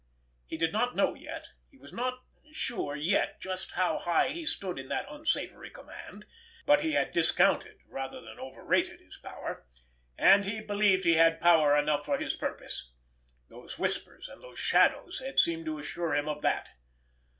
[0.47, 4.79] He did not know yet, he was not sure yet just how high he stood
[4.79, 6.25] in that unsavory command,
[6.65, 9.67] but he had discounted rather than overrated his power,
[10.17, 15.39] and he believed he had power enough for his purpose—those whispers and those shadows had
[15.39, 16.71] seemed to assure him of that.